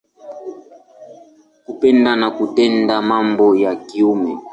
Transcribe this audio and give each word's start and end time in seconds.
Kupenda 1.65 2.15
na 2.15 2.31
kutenda 2.31 3.01
mambo 3.01 3.55
ya 3.55 3.75
kiume. 3.75 4.37